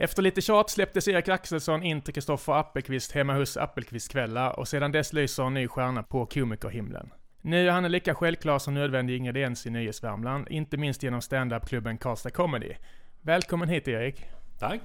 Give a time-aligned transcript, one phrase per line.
[0.00, 4.92] Efter lite tjat släpptes Erik Axelsson in till Kristoffer Appelqvist hemma hos Appelqvistkvällar och sedan
[4.92, 7.10] dess lyser en ny stjärna på komikerhimlen.
[7.42, 11.98] Nu är han en lika självklar som nödvändig ingrediens i Nyhetsvärmland, inte minst genom standupklubben
[11.98, 12.74] Karlstad Comedy.
[13.22, 14.24] Välkommen hit Erik.
[14.58, 14.80] Tack.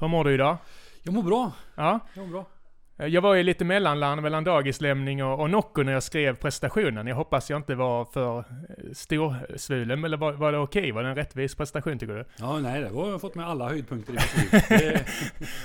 [0.00, 0.56] Hur mår du idag?
[1.02, 1.52] Jag mår bra.
[1.74, 2.00] Ja.
[2.14, 2.46] Jag mår bra.
[2.98, 7.06] Jag var i lite mellanland mellan dagislämning och, och Nocco när jag skrev prestationen.
[7.06, 8.44] Jag hoppas jag inte var för eh,
[8.92, 10.80] storsvulen, eller var, var det okej?
[10.80, 10.92] Okay?
[10.92, 12.24] Var det en rättvis prestation tycker du?
[12.36, 14.98] Ja, nej, det var, jag har fått med alla höjdpunkter i mitt liv.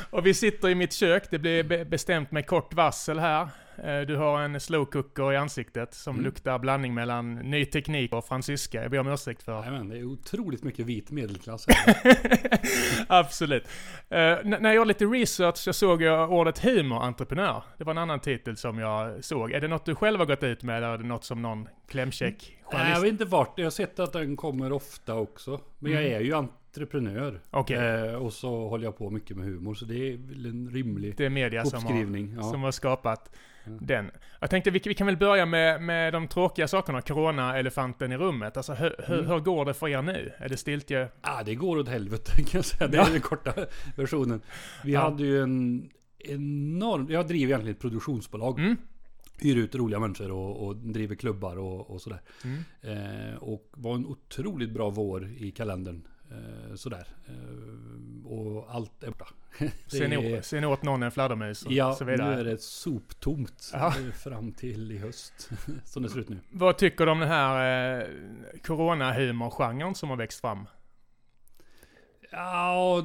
[0.10, 3.48] och vi sitter i mitt kök, det blev bestämt med kort varsel här.
[3.78, 6.26] Eh, du har en slow cooker i ansiktet som mm.
[6.26, 8.82] luktar blandning mellan ny teknik och fransyska.
[8.82, 9.60] Jag ber om ursäkt för.
[9.60, 11.68] Jajamän, det är otroligt mycket vit medelklass.
[13.08, 13.64] Absolut.
[13.64, 13.70] Uh,
[14.44, 17.64] när jag gjorde lite research så såg jag ordet humorentreprenör.
[17.78, 19.52] Det var en annan titel som jag såg.
[19.52, 21.68] Är det något du själv har gått ut med eller är det något som någon
[21.88, 22.88] klämkäck journalist?
[22.88, 23.54] Nej, jag vet inte vart.
[23.58, 25.62] Jag har sett att den kommer ofta också.
[25.80, 26.04] Men mm.
[26.04, 27.42] jag är ju entreprenör.
[27.52, 27.78] Okay.
[27.78, 29.74] Eh, och så håller jag på mycket med humor.
[29.74, 32.28] Så det är väl en rimlig det är media uppskrivning.
[32.28, 32.52] Som har, ja.
[32.52, 34.12] som har skapat den.
[34.40, 37.02] Jag tänkte vi, vi, kan väl börja med, med de tråkiga sakerna.
[37.02, 38.58] Corona-elefanten i rummet.
[38.58, 39.28] Alltså hur, mm.
[39.28, 40.32] hur, går det för er nu?
[40.38, 41.10] Är det stiltje?
[41.22, 42.88] Ja, det går åt helvete kan jag säga.
[42.88, 43.54] Det är den korta
[43.96, 44.42] versionen.
[44.84, 45.02] Vi ja.
[45.02, 45.90] hade ju en
[46.20, 47.08] enorm...
[47.10, 48.60] Jag driver egentligen ett produktionsbolag.
[48.60, 48.78] Mm.
[49.38, 52.22] Hyr ut roliga människor och, och driver klubbar och, och sådär.
[52.44, 52.64] Mm.
[52.82, 56.08] Eh, och var en otroligt bra vår i kalendern.
[56.32, 57.08] Eh, sådär.
[57.28, 59.28] Eh, och allt är borta.
[59.88, 62.36] Ser ni åt någon en fladdermus och ja, så vidare?
[62.36, 63.94] nu är det soptomt Aha.
[64.24, 65.50] fram till i höst.
[65.86, 66.40] som det ser ut nu.
[66.52, 68.08] Vad tycker du om den här eh,
[68.64, 70.68] corona-humor-genren som har växt fram?
[72.32, 73.02] Ja,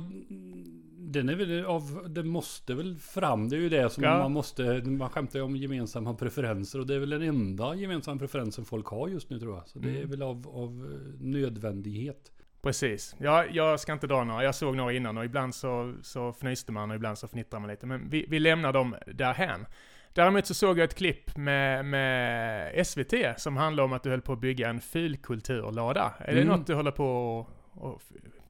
[0.98, 3.48] den är väl av, det måste väl fram.
[3.48, 4.18] Det är ju det som ja.
[4.18, 8.18] man måste, man skämtar ju om gemensamma preferenser och det är väl den enda gemensamma
[8.18, 9.68] preferensen folk har just nu tror jag.
[9.68, 10.10] Så det är mm.
[10.10, 12.32] väl av, av nödvändighet.
[12.66, 13.16] Precis.
[13.18, 14.44] Ja, jag ska inte dra några.
[14.44, 17.70] Jag såg några innan och ibland så, så fnyste man och ibland så fnittrar man
[17.70, 17.86] lite.
[17.86, 19.66] Men vi, vi lämnar dem därhän.
[20.12, 24.20] Däremot så såg jag ett klipp med, med SVT som handlar om att du höll
[24.20, 26.14] på att bygga en fulkulturlada.
[26.18, 26.46] Är mm.
[26.46, 28.02] det något du håller på och, och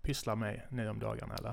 [0.02, 1.52] pysslar med nu om dagarna eller?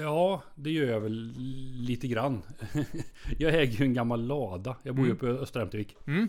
[0.00, 1.34] Ja, det gör jag väl
[1.76, 2.42] lite grann.
[3.38, 4.76] jag äger ju en gammal lada.
[4.82, 5.16] Jag bor ju mm.
[5.16, 5.96] uppe i Östra Ämtervik.
[6.06, 6.28] Mm.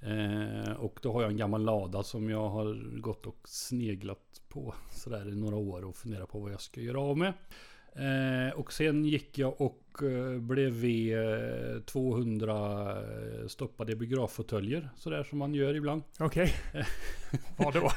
[0.00, 4.74] Eh, och då har jag en gammal lada som jag har gått och sneglat på
[4.90, 7.32] sådär i några år och funderat på vad jag ska göra av med.
[7.92, 11.16] Eh, och sen gick jag och eh, blev vid
[11.86, 14.88] 200 eh, stoppade biograffåtöljer.
[14.96, 16.02] Sådär som man gör ibland.
[16.18, 16.54] Okej.
[17.28, 17.40] Okay.
[17.56, 17.90] Vad då?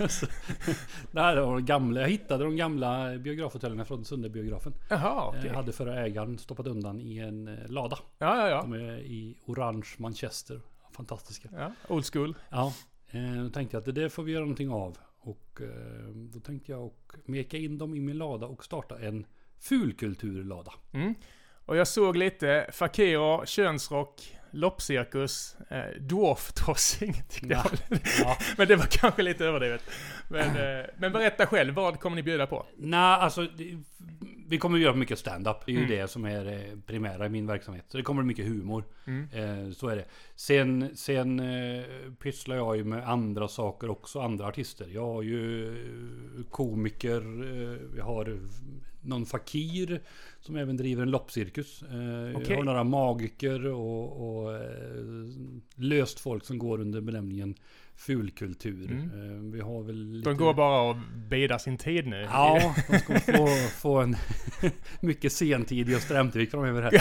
[1.11, 4.73] Nej, det var gamla, jag hittade de gamla biograffåtöljerna från Sunderbiografen.
[4.89, 5.47] Jaha, okay.
[5.47, 7.97] Jag hade förra ägaren stoppat undan i en lada.
[8.17, 8.61] Ja, ja, ja.
[8.61, 11.49] De är i orange Manchester fantastiska.
[11.51, 12.35] Ja, old school.
[12.49, 12.73] Ja,
[13.07, 14.97] eh, då tänkte jag att det får vi göra någonting av.
[15.21, 19.25] Och eh, då tänkte jag och meka in dem i min lada och starta en
[19.59, 20.73] fulkulturlada.
[20.91, 21.15] Mm.
[21.65, 27.65] Och jag såg lite Fakiro, könsrock, loppcirkus, eh, dwarftossing ja.
[28.19, 28.37] Ja.
[28.57, 29.83] men det var kanske lite överdrivet.
[30.29, 32.65] Men, eh, men berätta själv, vad kommer ni bjuda på?
[32.77, 33.47] Nej, alltså
[34.51, 35.65] vi kommer att göra mycket stand-up.
[35.65, 35.91] Det är ju mm.
[35.91, 37.85] det som är det primära i min verksamhet.
[37.87, 38.83] Så det kommer mycket humor.
[39.05, 39.27] Mm.
[39.33, 40.05] Eh, så är det.
[40.35, 41.83] Sen, sen eh,
[42.19, 44.19] pysslar jag ju med andra saker också.
[44.19, 44.87] Andra artister.
[44.93, 45.75] Jag har ju
[46.49, 47.21] komiker.
[47.43, 48.39] Eh, jag har
[49.01, 50.01] någon fakir
[50.39, 51.83] som även driver en loppcirkus.
[51.83, 52.49] Eh, okay.
[52.49, 54.61] Jag har några magiker och, och eh,
[55.75, 57.55] löst folk som går under benämningen
[58.01, 58.91] fulkultur.
[58.91, 59.03] Mm.
[59.03, 60.29] Eh, vi har väl lite...
[60.29, 60.95] De går bara och
[61.29, 62.21] bidar sin tid nu.
[62.21, 63.47] Ja, de ska få,
[63.81, 64.15] få en
[65.01, 66.91] mycket sentid i Österhemtvik framöver här.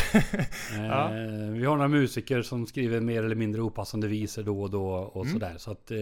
[0.88, 1.08] ja.
[1.52, 5.26] Vi har några musiker som skriver mer eller mindre opassande visor då och då och
[5.26, 5.32] mm.
[5.32, 5.54] sådär.
[5.56, 5.92] Så att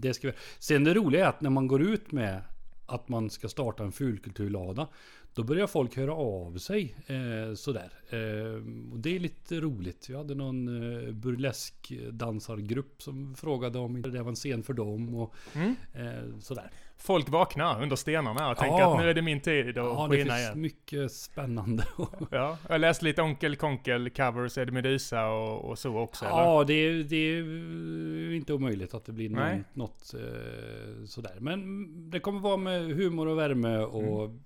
[0.00, 0.34] det ska vi...
[0.58, 2.42] Sen det roliga är att när man går ut med
[2.88, 4.88] att man ska starta en fulkulturlada.
[5.34, 7.92] Då börjar folk höra av sig eh, sådär.
[8.08, 10.10] Eh, och det är lite roligt.
[10.10, 15.14] Vi hade någon eh, burleskdansargrupp som frågade om det var en scen för dem.
[15.14, 15.74] Och, mm.
[15.94, 16.70] eh, sådär.
[17.00, 18.60] Folk vaknar under stenarna och ja.
[18.60, 21.84] tänker att nu är det min tid att ja, skina det finns mycket spännande.
[22.30, 26.24] ja, jag läste lite Onkel Konkel covers, är det Medusa och, och så också?
[26.24, 31.36] Ja, det är, det är inte omöjligt att det blir någon, något eh, sådär.
[31.40, 34.40] Men det kommer vara med humor och värme och mm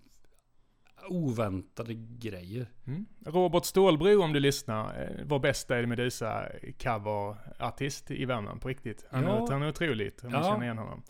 [1.08, 2.66] oväntade grejer.
[2.87, 3.06] Mm.
[3.26, 6.48] Robert Stålbro om du lyssnar, eh, vår bästa Eddie Meduza
[6.82, 9.06] coverartist i Värmland på riktigt.
[9.10, 9.46] Han, ja.
[9.46, 10.43] är, han är otroligt om ja.
[10.43, 11.02] känner igen honom.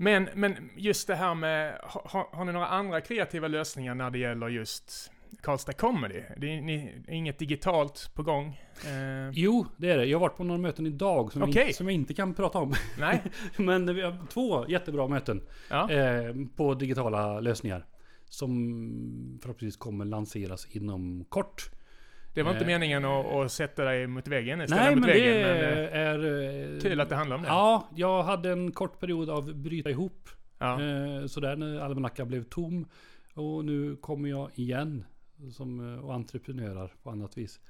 [0.00, 4.18] Men, men just det här med, har, har ni några andra kreativa lösningar när det
[4.18, 5.10] gäller just
[5.40, 6.22] Karlstad Comedy?
[6.36, 8.60] Det är, ni, inget digitalt på gång?
[8.84, 9.30] Eh.
[9.32, 10.04] Jo, det är det.
[10.04, 11.64] Jag har varit på några möten idag som, okay.
[11.66, 12.74] jag, som jag inte kan prata om.
[12.98, 13.22] Nej.
[13.56, 15.90] Men vi har två jättebra möten ja.
[15.90, 17.86] eh, på digitala lösningar.
[18.24, 21.70] Som förhoppningsvis kommer lanseras inom kort.
[22.34, 24.58] Det var inte eh, meningen att, att, sätta dig mot väggen?
[24.58, 26.74] Nej, mot men väggen, det men är...
[26.74, 27.48] Eh, kul att det handlar om det.
[27.48, 30.28] Ja, jag hade en kort period av bryta ihop.
[30.58, 30.82] Ja.
[30.82, 32.88] Eh, sådär när almanackan blev tom.
[33.34, 35.04] Och nu kommer jag igen.
[35.52, 37.60] Som, och entreprenörar på annat vis.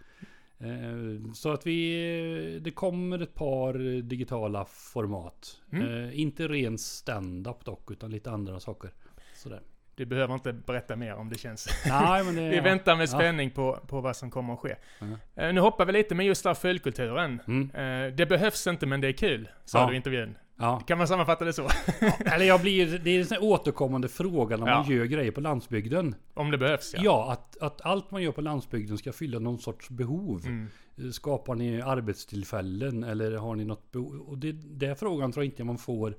[1.35, 5.61] Så att vi, det kommer ett par digitala format.
[5.73, 6.13] Mm.
[6.13, 8.91] Inte ren stand-up dock, utan lite andra saker.
[9.35, 9.61] Sådär.
[9.99, 11.69] Du behöver inte berätta mer om det känns.
[11.89, 13.55] Nej, men det, vi väntar med spänning ja.
[13.55, 14.77] på, på vad som kommer att ske.
[15.01, 15.55] Mm.
[15.55, 17.41] nu hoppar vi lite med just där fölkulturen.
[17.47, 17.71] Mm.
[17.71, 19.87] Uh, det behövs inte men det är kul, sa ja.
[19.87, 20.35] du i intervjun.
[20.61, 20.81] Ja.
[20.81, 21.69] Kan man sammanfatta det så?
[22.01, 26.15] Ja, eller jag blir, det är en återkommande fråga när man gör grejer på landsbygden.
[26.35, 27.01] Om det behövs ja.
[27.05, 30.43] Ja, att, att allt man gör på landsbygden ska fylla någon sorts behov.
[30.47, 30.69] Mm.
[31.13, 34.21] Skapar ni arbetstillfällen eller har ni något behov?
[34.21, 36.15] Och det, den frågan tror jag inte man får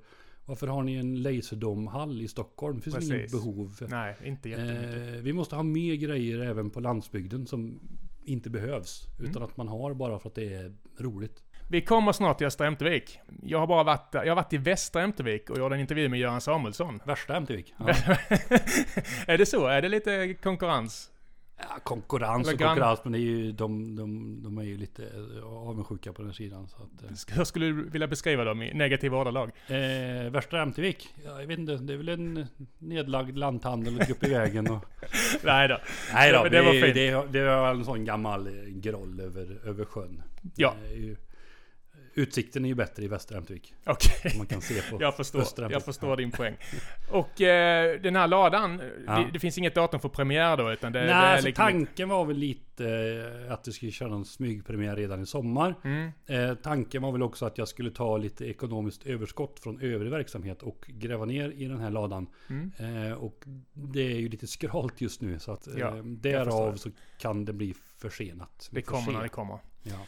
[0.49, 2.77] varför har ni en laserdomhall i Stockholm?
[2.77, 3.11] Det finns Precis.
[3.11, 3.77] inget behov.
[3.89, 5.15] Nej, inte jättemycket.
[5.15, 7.79] Eh, vi måste ha mer grejer även på landsbygden som
[8.23, 9.07] inte behövs.
[9.19, 9.31] Mm.
[9.31, 11.43] Utan att man har bara för att det är roligt.
[11.67, 13.19] Vi kommer snart till Östra Ämtervik.
[13.43, 16.19] Jag har bara varit, jag har varit i Västra Ämtervik och gjorde en intervju med
[16.19, 16.99] Göran Samuelsson.
[17.05, 17.73] Värsta Ämtervik?
[17.77, 17.87] Ja.
[19.27, 19.67] är det så?
[19.67, 21.11] Är det lite konkurrens?
[21.61, 25.03] Ja, konkurrens och konkurrens, men det är ju, de, de, de är ju lite
[25.43, 26.67] avundsjuka på den sidan.
[26.67, 27.37] Så att, eh.
[27.37, 29.51] Hur skulle vilja beskriva dem i negativa ordalag?
[29.67, 31.09] Eh, Värsta Ämtervik?
[31.25, 32.47] Ja, jag vet inte, det är väl en
[32.77, 34.71] nedlagd lanthandel och upp i vägen.
[34.71, 34.85] Och...
[35.43, 35.77] Nej då.
[36.13, 36.95] Nej då, det, det var fint.
[36.95, 40.23] Det, det var en sån gammal groll över, över sjön.
[40.55, 40.75] Ja.
[42.13, 43.73] Utsikten är ju bättre i Västra Ämtervik.
[43.85, 44.11] Okej.
[44.19, 44.37] Okay.
[44.37, 46.55] Man kan se på jag förstår, jag förstår din poäng.
[47.11, 49.19] Och eh, den här ladan, ja.
[49.19, 50.71] det, det, finns inget datum för premiär då?
[50.71, 51.65] Utan det, Nej, det alltså liksom...
[51.65, 52.87] tanken var väl lite
[53.45, 55.75] eh, att det skulle köra en smygpremiär redan i sommar.
[55.83, 56.11] Mm.
[56.25, 60.63] Eh, tanken var väl också att jag skulle ta lite ekonomiskt överskott från övrig verksamhet
[60.63, 62.27] och gräva ner i den här ladan.
[62.49, 62.71] Mm.
[62.77, 66.89] Eh, och det är ju lite skralt just nu så att ja, eh, därav så
[67.17, 68.69] kan det bli försenat.
[68.71, 69.59] Det kommer när det kommer.
[69.83, 70.05] Ja.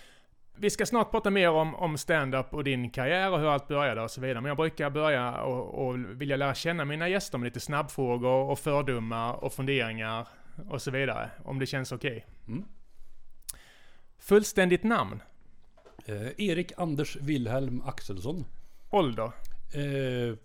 [0.61, 4.01] Vi ska snart prata mer om, om stand-up och din karriär och hur allt började
[4.01, 4.41] och så vidare.
[4.41, 8.59] Men jag brukar börja och, och vilja lära känna mina gäster med lite snabbfrågor och
[8.59, 10.27] fördomar och funderingar
[10.69, 11.29] och så vidare.
[11.43, 12.11] Om det känns okej.
[12.11, 12.53] Okay.
[12.53, 12.65] Mm.
[14.19, 15.21] Fullständigt namn?
[16.05, 18.45] Eh, Erik Anders Wilhelm Axelsson.
[18.89, 19.31] Ålder?
[19.73, 20.35] Eh,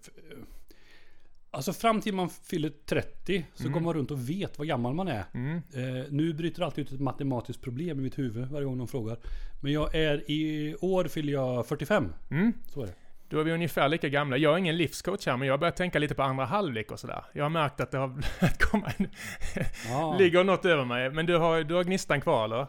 [1.57, 3.73] Alltså fram till man fyller 30 så mm.
[3.73, 5.25] går man runt och vet vad gammal man är.
[5.35, 5.57] Mm.
[5.57, 9.17] Eh, nu bryter alltid ut ett matematiskt problem i mitt huvud varje gång någon frågar.
[9.61, 12.13] Men jag är i år fyller jag 45.
[12.31, 12.53] Mm.
[12.67, 12.95] Så är det.
[13.29, 14.37] Då är vi ungefär lika gamla.
[14.37, 17.01] Jag är ingen livscoach här, men jag har börjat tänka lite på andra halvlek och
[17.01, 17.25] sådär.
[17.33, 18.09] Jag har märkt att det har
[18.59, 19.11] kommit...
[19.89, 20.17] Ja.
[20.19, 21.11] ligger något över mig.
[21.11, 22.67] Men du har, du har gnistan kvar eller?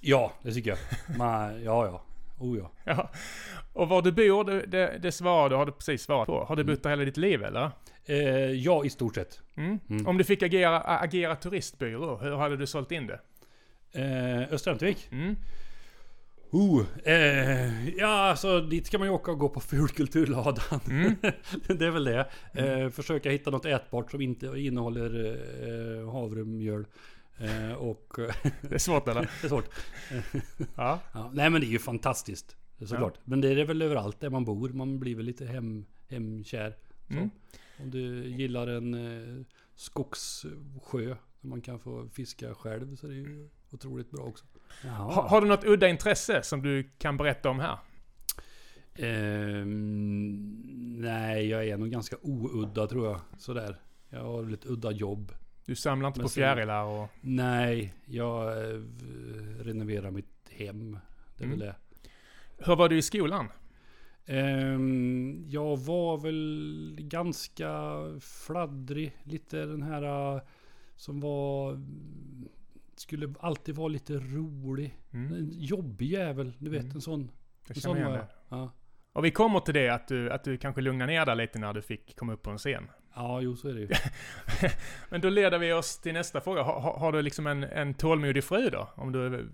[0.00, 0.78] Ja, det tycker jag.
[1.18, 2.02] Man, ja, ja.
[2.38, 2.70] Oh ja.
[2.84, 3.10] ja.
[3.72, 6.44] Och var du bor, det, det, det svarar du, har du precis svarat på.
[6.44, 7.70] Har du bott där hela ditt liv eller?
[8.06, 9.40] Eh, ja, i stort sett.
[9.56, 9.78] Mm.
[9.90, 10.06] Mm.
[10.06, 13.20] Om du fick agera, agera turistbyrå, hur hade du sålt in det?
[13.92, 15.08] Eh, Österhamnvik?
[15.12, 15.36] Mm.
[16.50, 20.80] Oh, eh, ja alltså dit ska man ju åka och gå på fulkulturladan.
[20.90, 21.14] Mm.
[21.78, 22.28] det är väl det.
[22.52, 22.82] Mm.
[22.82, 25.38] Eh, försöka hitta något ätbart som inte innehåller
[26.00, 26.86] eh, havremjöl.
[27.38, 28.12] Eh, och...
[28.60, 29.20] det är svårt eller?
[29.40, 29.68] det är svårt.
[30.76, 31.00] ja.
[31.12, 31.30] ja.
[31.34, 32.56] Nej men det är ju fantastiskt.
[32.78, 33.14] Såklart.
[33.16, 33.20] Ja.
[33.24, 34.68] Men det är det väl överallt där man bor.
[34.68, 36.76] Man blir väl lite hem, hemkär.
[37.10, 37.30] Mm.
[37.78, 39.44] Om du gillar en eh,
[39.74, 44.44] skogssjö där man kan få fiska själv så är det ju otroligt bra också.
[44.82, 47.78] Ha, har du något udda intresse som du kan berätta om här?
[48.98, 50.62] Um,
[50.98, 53.20] nej, jag är nog ganska oudda tror jag.
[53.38, 53.80] Sådär.
[54.08, 55.32] Jag har ett udda jobb.
[55.64, 57.08] Du samlar inte Men på fjärilar och...
[57.20, 58.80] Nej, jag eh,
[59.60, 60.98] renoverar mitt hem.
[61.36, 61.58] Det är mm.
[61.58, 61.76] väl det.
[62.58, 63.48] Hur var du i skolan?
[64.28, 69.16] Um, jag var väl ganska fladdrig.
[69.22, 70.42] Lite den här uh,
[70.96, 71.80] som var...
[72.96, 74.98] Skulle alltid vara lite rolig.
[75.12, 75.32] Mm.
[75.32, 76.52] En jobbig jävel.
[76.58, 76.94] Du vet mm.
[76.94, 77.30] en sån.
[77.68, 78.26] Jag känner igen det.
[78.48, 78.72] Ja.
[79.12, 81.74] Och vi kommer till det att du, att du kanske lugnar ner dig lite när
[81.74, 82.88] du fick komma upp på en scen.
[83.14, 83.88] Ja, jo så är det ju.
[85.10, 86.62] Men då leder vi oss till nästa fråga.
[86.62, 88.88] Har, har du liksom en, en tålmodig fru då?
[88.94, 89.48] Om du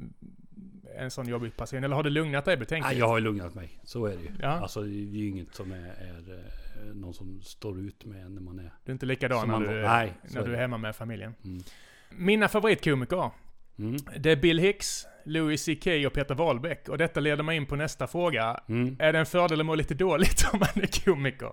[0.97, 1.85] en sån jobbig patient?
[1.85, 2.93] Eller har du lugnat dig betänkligt?
[2.93, 3.81] Ja, jag har lugnat mig.
[3.85, 4.31] Så är det ju.
[4.41, 4.49] Ja.
[4.49, 6.45] Alltså det är ju inget som är, är
[6.79, 8.73] eh, någon som står ut med när man är...
[8.85, 11.35] Du är inte likadan när, du, nej, när du är hemma med familjen?
[11.45, 11.63] Mm.
[12.11, 13.31] Mina favoritkomiker.
[13.79, 13.97] Mm.
[14.19, 16.89] Det är Bill Hicks, Louis CK och Peter Wahlbeck.
[16.89, 18.61] Och detta leder mig in på nästa fråga.
[18.69, 18.97] Mm.
[18.99, 21.53] Är det en fördel att må lite dåligt om man är komiker?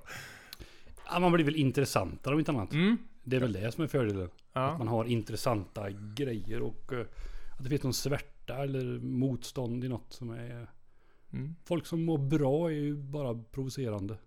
[1.12, 2.74] Ja, man blir väl intressantare om inte annat.
[2.74, 2.98] Mm.
[3.24, 4.30] Det är väl det som är fördelen.
[4.54, 4.72] Ja.
[4.72, 7.00] Att man har intressanta grejer och uh,
[7.58, 10.68] att det finns någon svärta eller motstånd i något som är...
[11.34, 11.56] Mm.
[11.68, 14.18] Folk som mår bra är ju bara provocerande.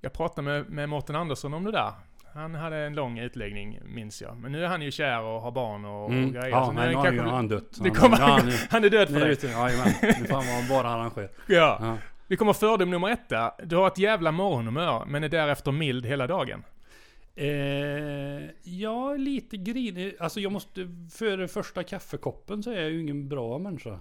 [0.00, 1.92] Jag pratade med, med Mårten Andersson om det där.
[2.34, 4.36] Han hade en lång utläggning, minns jag.
[4.36, 6.24] Men nu är han ju kär och har barn och, Mm.
[6.24, 6.48] och grejer.
[6.48, 7.78] Ja, så nu är har kanske- ju han dött.
[7.82, 9.36] Det kommer, han, nu, han är död för nu dig.
[9.40, 9.46] det.
[9.50, 9.92] Jajamän.
[10.02, 11.30] Nu får han vara bara arrangör.
[11.48, 11.78] Ja.
[11.80, 11.96] Ja.
[12.26, 13.50] Vi kommer fördom nummer ett där.
[13.64, 16.62] Du har ett jävla morgonhumör, men är därefter mild hela dagen.
[17.36, 20.14] Eh, ja, lite grinig.
[20.18, 20.88] Alltså jag måste...
[21.12, 24.00] Före första kaffekoppen så är jag ju ingen bra människa.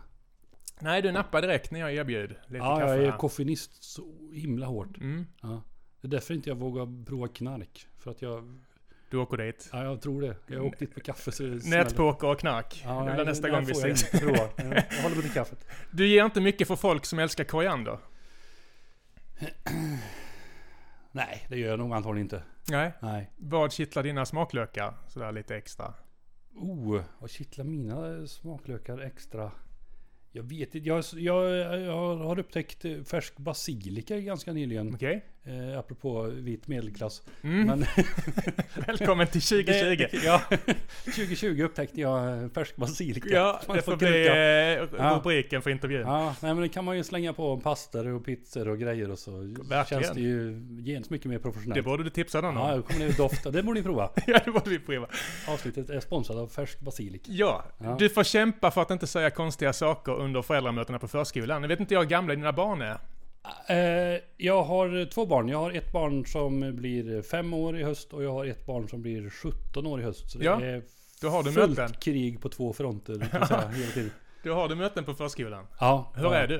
[0.80, 2.94] Nej, du nappar direkt när jag erbjöd lite Ja, kaffe.
[2.96, 3.18] jag är här.
[3.18, 4.98] koffeinist så himla hårt.
[4.98, 5.62] mm, Ja.
[6.02, 7.88] Det är därför inte jag vågar prova knark.
[8.00, 8.60] För att jag...
[9.10, 9.70] du åker dit.
[9.72, 10.36] Ja, jag tror det.
[10.48, 11.44] Jag har åkt dit med kaffe så.
[11.44, 12.82] Nätpoker och knark.
[12.86, 14.12] Ja, det nej, blir nästa det gång vi jag ses.
[14.22, 14.38] prova.
[14.38, 15.68] Jag jag håller mig till kaffet.
[15.92, 17.98] Du ger inte mycket för folk som älskar koriander.
[21.16, 22.44] Nej, det gör jag nog antagligen inte.
[22.70, 22.92] Nej.
[23.02, 23.32] Nej.
[23.38, 25.94] Vad kittlar dina smaklökar sådär lite extra?
[26.56, 29.52] Oh, vad kittlar mina smaklökar extra?
[30.32, 30.88] Jag vet inte.
[30.88, 34.96] Jag, jag, jag har upptäckt färsk basilika ganska nyligen.
[34.96, 35.26] Okej?
[35.46, 37.22] Eh, apropå vit medelklass.
[37.44, 37.68] Mm.
[37.68, 37.86] Men
[38.88, 40.06] Välkommen till 2020.
[40.12, 40.42] det, ja,
[41.06, 43.30] 2020 upptäckte jag eh, färsk basilika.
[43.30, 44.88] Ja, det får bli eh, Ja.
[45.18, 46.02] rubriken för intervjun.
[46.02, 49.20] Ja, nej men det kan man ju slänga på pastor och pizzor och grejer och
[49.20, 49.32] så.
[49.70, 50.04] Verkligen.
[50.04, 51.76] Känns det ju genast mycket mer professionellt.
[51.76, 52.78] Det borde du tipsa någon Ja, om.
[52.82, 53.52] då kommer det dofta.
[53.52, 54.10] Det borde ni prova.
[54.28, 55.08] Ja, det borde vi prova.
[55.48, 57.26] Avsnittet är sponsrat av färsk basilika.
[57.32, 57.96] Ja, Ja.
[58.00, 61.62] du får kämpa för att inte säga konstiga saker under föräldramötena på förskolan.
[61.62, 62.98] Jag vet inte jag hur gamla dina barn är.
[63.70, 65.50] Eh, jag har två barn.
[65.50, 68.90] Jag har ett barn som blir fem år i höst och jag har ett barn
[68.90, 70.32] som blir 17 år i höst.
[70.32, 70.84] Så det Ja, är
[71.22, 71.96] då har du fullt möten.
[72.00, 73.14] krig på två fronter.
[73.14, 74.12] säga, hela tiden.
[74.44, 75.66] Du har du möten på förskolan.
[75.80, 76.36] Ja, Hur ja.
[76.36, 76.60] är du?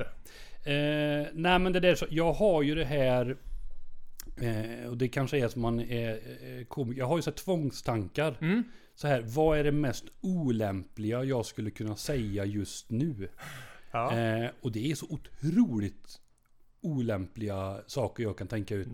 [0.70, 3.36] Eh, nej men det där så, jag har ju det här
[4.40, 6.10] eh, och det kanske är som man är
[6.58, 6.98] eh, komiker.
[6.98, 8.36] Jag har ju så här tvångstankar.
[8.40, 8.62] Mm?
[8.94, 13.28] Så här, vad är det mest olämpliga jag skulle kunna säga just nu?
[13.90, 14.18] Ja.
[14.18, 16.20] Eh, och det är så otroligt
[16.84, 18.88] olämpliga saker jag kan tänka ut.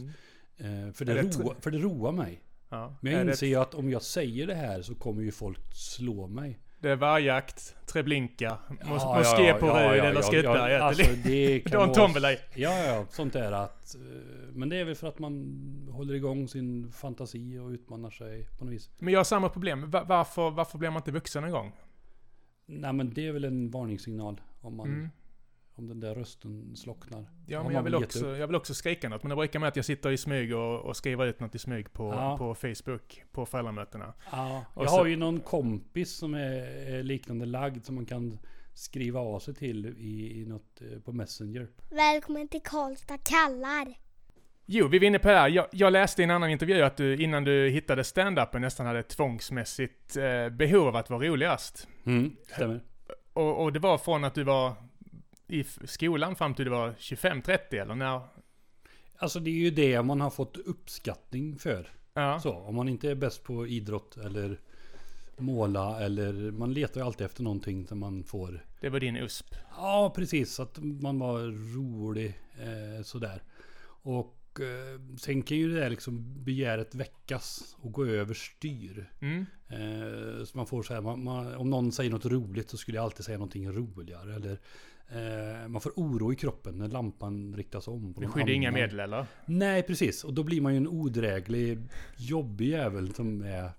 [0.57, 2.43] Eh, för, det roa, för det roar mig.
[2.69, 2.95] ja.
[3.01, 6.27] Men jag inser ju att om jag säger det här så kommer ju folk slå
[6.27, 6.59] mig.
[6.79, 10.79] det, är vargjakt, treblinka, mos- Ja, moské ja, på ja, Ryd ja, eller ja, Skutberget.
[10.79, 12.37] ja, alltså, vara- Tomberley.
[12.55, 13.95] Ja, ja, sånt är att...
[13.95, 14.01] eh,
[14.53, 18.65] Men det är väl för att man håller igång sin fantasi och utmanar sig på
[18.65, 18.91] något vis.
[18.99, 19.91] Men jag har samma problem.
[19.91, 21.73] Va- varför, varför blir man inte vuxen en gång?
[22.67, 24.89] Nej men det är väl en varningssignal om man...
[24.89, 25.09] Mm.
[25.81, 27.27] Om den där rösten slocknar.
[27.47, 29.23] Ja, men jag vill, också, jag vill också skrika något.
[29.23, 31.59] Men det brukar med att jag sitter i smyg och, och skriver ut något i
[31.59, 32.39] smyg på, Ja.
[32.39, 34.15] på Facebook, på föräldramötena.
[34.33, 38.39] Ja, jag så- har ju någon kompis som är, är liknande lagd som man kan
[38.75, 41.69] skriva av sig till i, i något eh, på Messenger.
[41.91, 43.95] Välkommen till Karlstad kallar.
[44.67, 45.49] Jo, vi var inne på det här.
[45.49, 48.99] Jag, jag läste i en annan intervju att du innan du hittade stand-upen nästan hade
[48.99, 51.89] ett tvångsmässigt eh, behov av att vara roligast.
[52.07, 52.81] Mm, stämmer.
[53.33, 54.73] Och, och det var från att du var
[55.51, 58.21] i skolan fram till du var 25-30 eller när?
[59.19, 61.91] Alltså det är ju det man har fått uppskattning för.
[62.15, 62.41] Ja.
[62.41, 64.61] Så, om man inte är bäst på idrott eller
[65.39, 68.65] måla eller man letar ju alltid efter någonting som man får.
[68.81, 69.55] Det var din USP.
[69.77, 71.41] Ja precis, att man var
[71.75, 73.43] rolig eh, sådär.
[74.03, 79.11] Och eh, sen kan ju det där liksom begäret väckas och gå över styr.
[79.21, 79.47] Mm.
[79.69, 82.97] Eh, så man får så här, man, man, om någon säger något roligt så skulle
[82.97, 84.35] jag alltid säga någonting roligare.
[84.35, 84.59] Eller
[85.69, 88.15] man får oro i kroppen när lampan riktas om.
[88.15, 89.27] på någon skydde inga medel eller?
[89.47, 91.79] Nej precis, och då blir man ju en odräglig,
[92.17, 93.71] jobbig jävel som är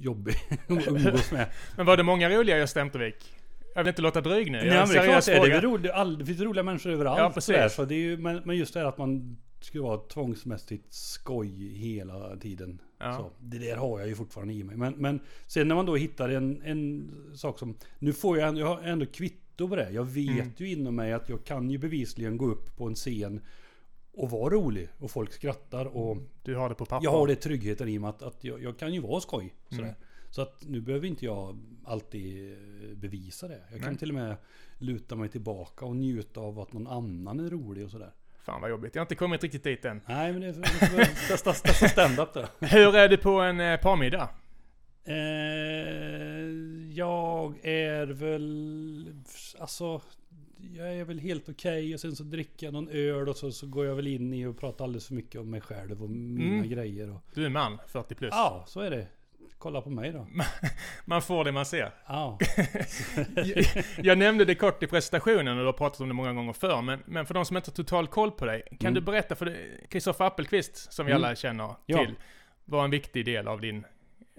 [0.00, 0.34] jobbig
[0.68, 1.46] att umgås med.
[1.76, 3.34] Men var det många roliga i Östervik?
[3.74, 4.58] Jag vill inte låta dryg nu.
[4.58, 5.50] Jag Nej har men en det är klart det är.
[5.50, 7.18] Det, är roligt, all, det finns roliga människor överallt.
[7.18, 7.44] Ja, precis.
[7.44, 10.94] sådär, Så det är ju, men, men just det här att man ska vara tvångsmässigt
[10.94, 12.80] skoj hela tiden.
[12.98, 13.16] Ja.
[13.16, 14.76] Så, det där har jag ju fortfarande i mig.
[14.76, 17.76] Men, men sen när man då hittar en, en sak som...
[17.98, 19.90] Nu får jag, jag har ändå kvitto på det.
[19.90, 20.52] Jag vet Mm.
[20.56, 23.40] ju inom mig att jag kan ju bevisligen gå upp på en scen
[24.12, 24.88] och vara rolig.
[24.98, 26.16] Och folk skrattar och...
[26.42, 27.04] Du har det på papper.
[27.04, 29.54] Jag har det tryggheten i med att, att jag, jag kan ju vara skoj.
[29.68, 29.82] Sådär.
[29.82, 29.94] Mm.
[30.30, 32.56] Så att nu behöver inte jag alltid
[32.96, 33.60] bevisa det.
[33.70, 33.98] Jag kan Nej.
[33.98, 34.36] till och med
[34.78, 38.12] luta mig tillbaka och njuta av att någon annan är rolig och sådär.
[38.50, 38.94] Fan vad jobbigt.
[38.94, 40.00] Jag har inte kommit riktigt dit än.
[40.06, 42.44] Nej men det är testa, testa stand-up då.
[42.66, 44.28] Hur är du på en eh, parmiddag?
[45.04, 45.14] Eh,
[46.92, 49.14] jag är väl...
[49.58, 50.00] Alltså...
[50.76, 53.66] Jag är väl helt okej och sen så dricker jag någon öl och så, så
[53.66, 56.54] går jag väl in i och pratar alldeles för mycket om mig själv och mina
[56.54, 56.68] Mm.
[56.68, 57.10] grejer.
[57.10, 58.30] Och, Du är man, 40 plus.
[58.32, 59.06] ja, så är det.
[59.60, 60.26] Kolla på mig då.
[61.04, 61.90] Man får det man ser.
[62.06, 62.38] Ja.
[63.34, 63.64] jag,
[64.06, 66.82] jag nämnde det kort i presentationen och du har pratat om det många gånger förr,
[66.82, 68.94] men, men för de som inte har total koll på dig, kan Mm.
[68.94, 69.56] du berätta för
[69.88, 71.24] Kristoffer Appelqvist, som vi Mm.
[71.24, 71.98] alla känner Ja.
[71.98, 72.14] till,
[72.64, 73.84] var en viktig del av din,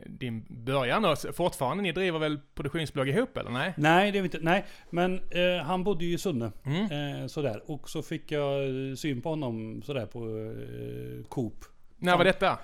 [0.06, 3.74] din början och fortfarande, ni driver väl produktionsbolag ihop eller nej?
[3.78, 4.40] Nej, det är inte.
[4.42, 6.52] Nej, men eh, han bodde ju i Sunne.
[6.66, 7.22] Mm.
[7.22, 7.62] Eh, sådär.
[7.72, 8.62] Och så fick jag
[8.98, 11.66] syn på honom sådär på eh, Coop.
[11.98, 12.60] När var detta?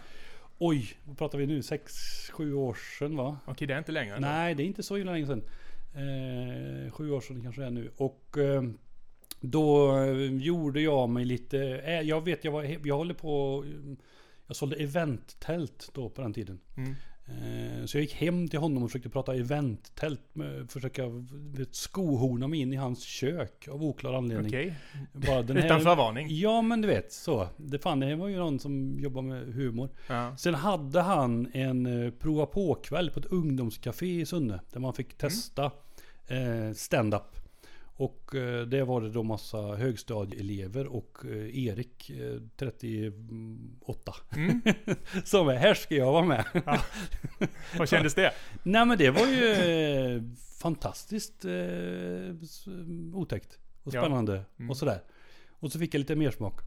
[0.58, 1.64] Oj, vad pratar vi nu?
[1.64, 1.94] Sex,
[2.32, 3.38] sju år sedan va?
[3.46, 4.20] Okej, det är inte längre.
[4.20, 5.44] Nej, det är inte så himla länge sedan.
[5.94, 7.92] Eh, sju år sedan kanske det är nu.
[7.98, 8.64] Och eh,
[9.42, 11.60] då eh, gjorde jag mig lite...
[11.60, 13.66] Eh, jag vet, jag, var, jag håller på...
[14.48, 16.60] Jag sålde eventtält då på den tiden.
[16.78, 16.96] Mm.
[17.28, 20.22] Eh, Så jag gick hem till honom och försökte prata eventtält.
[20.68, 21.04] Försöka
[21.58, 24.48] vet, skohorna mig in i hans kök av oklar anledning.
[24.48, 24.76] Okej.
[25.14, 26.28] Bara den Utan förvarning.
[26.30, 27.48] Ja men du vet så.
[27.58, 29.90] Det fan det var ju någon som jobbar med humor.
[30.08, 30.38] Ja.
[30.38, 34.60] Sen hade han en eh, prova på-kväll på ett ungdomscafé i Sunne.
[34.74, 35.72] Där man fick testa
[36.28, 37.47] eh, stand-up.
[38.00, 44.14] Och eh, det var det då massa högstadieelever och eh, Erik, eh, 38.
[44.36, 44.62] Mm.
[45.26, 46.46] som är, här ska jag vara med.
[47.78, 48.32] Vad kändes det?
[48.64, 50.22] Nej men det var ju eh,
[50.62, 51.52] fantastiskt eh,
[53.14, 54.02] otäckt och Ja.
[54.02, 54.70] spännande Mm.
[54.70, 55.02] och sådär.
[55.60, 56.60] Och så fick jag lite mer smak.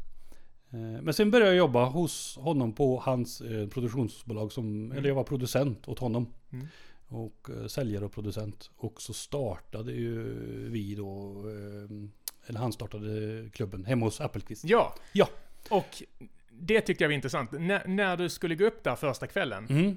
[0.70, 5.14] Eh, men sen började jag jobba hos honom på hans eh, produktionsbolag som, eller jag
[5.14, 6.32] var producent åt honom.
[6.52, 6.66] Mm.
[7.12, 8.70] Och eh, säljare och producent.
[8.76, 10.22] Och så startade ju
[10.70, 12.06] vi då, eh,
[12.46, 14.64] eller han startade klubben hemma hos Appelqvist.
[14.64, 14.94] Ja.
[15.12, 15.28] Ja.
[15.70, 16.02] Och
[16.50, 17.52] det tyckte jag var intressant.
[17.52, 19.96] När, när du skulle gå upp där första kvällen, Mm.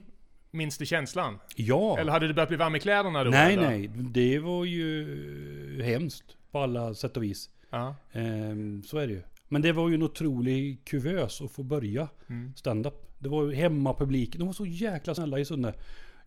[0.52, 1.40] minns du känslan?
[1.56, 2.00] Ja.
[2.00, 3.30] Eller hade du börjat bli varm i kläderna då?
[3.30, 3.70] nej eller?
[3.70, 7.50] nej, det var ju hemskt på alla sätt och vis.
[7.70, 7.96] Ja.
[8.12, 9.22] Ehm, så är det ju.
[9.48, 12.54] Men det var ju en otrolig kuvös att få börja Mm.
[12.56, 13.10] stand-up.
[13.20, 14.40] Det var ju hemmapubliken.
[14.40, 15.74] De var så jäkla snälla i Sunne.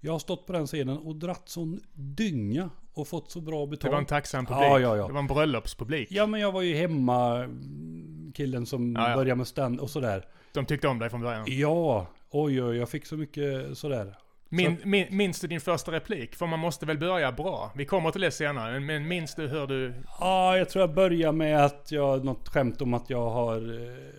[0.01, 3.81] Jag har stått på den scenen och dratt sån dynga och fått så bra betalt.
[3.83, 4.63] Det var en tacksam publik.
[4.63, 5.07] Ja, ja, ja.
[5.07, 6.09] Det var en bröllopspublik.
[6.11, 9.17] Ja men jag var ju hemma mm, killen som Ja, ja.
[9.17, 10.25] började med stand och sådär.
[10.53, 11.45] De tyckte om dig från början.
[11.49, 14.15] Ja, oj oj, jag fick så mycket sådär.
[14.49, 16.35] Min, min, minns du din första replik?
[16.35, 17.73] För man måste väl börja bra?
[17.75, 18.81] Vi kommer till det senare.
[18.81, 19.95] Men minns du hur du...
[20.21, 23.57] Ja, jag tror jag börjar med att jag, något skämt om att jag har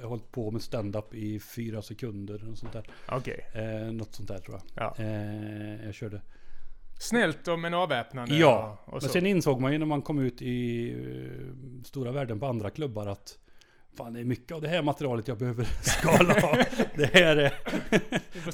[0.01, 2.50] eh, hållit på med stand-up i fyra sekunder.
[2.51, 2.84] Och sånt där.
[3.10, 3.46] Okej.
[3.53, 4.84] Eh, något sånt där tror jag.
[4.84, 5.03] Ja.
[5.03, 6.22] Eh, jag körde.
[7.00, 8.36] Snällt och men avväpnande.
[8.36, 12.11] Ja, och, och men sen insåg man ju när man kom ut i eh, stora
[12.11, 13.37] världen på andra klubbar att
[13.98, 16.57] Fan det är mycket av det här materialet jag behöver skala av.
[16.96, 17.53] Det här, är,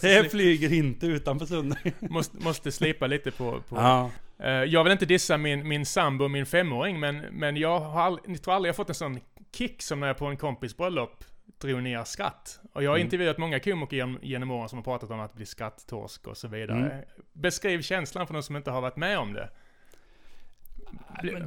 [0.01, 1.75] det här flyger inte utanför Sunne.
[1.99, 3.51] måste, måste slipa lite på...
[3.69, 3.75] på.
[3.75, 4.11] Ja.
[4.39, 8.01] Eh, jag vill inte dissa min, min sambo och min femåring, men, men jag har
[8.01, 9.19] all, jag tror aldrig jag fått en sån
[9.55, 11.23] kick som när jag på en kompis bröllop
[11.61, 12.59] drog ner skratt.
[12.73, 13.05] Och jag har Mm.
[13.05, 16.47] intervjuat många komiker genom, genom åren som har pratat om att bli skratttorsk och så
[16.47, 16.91] vidare.
[16.91, 17.05] Mm.
[17.33, 19.49] Beskriv känslan för de som inte har varit med om det.